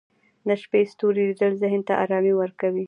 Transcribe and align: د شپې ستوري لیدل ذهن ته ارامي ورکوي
د 0.47 0.49
شپې 0.61 0.81
ستوري 0.91 1.21
لیدل 1.29 1.53
ذهن 1.63 1.81
ته 1.87 1.93
ارامي 2.03 2.33
ورکوي 2.37 2.79